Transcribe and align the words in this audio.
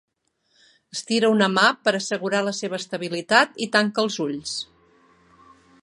Estira 0.95 1.29
una 1.33 1.49
mà 1.57 1.65
per 1.87 1.93
assegurar 1.99 2.41
la 2.47 2.55
seva 2.61 2.79
estabilitat 2.83 3.63
i 3.67 3.69
tanca 3.77 4.07
els 4.07 4.19
ulls. 4.27 4.57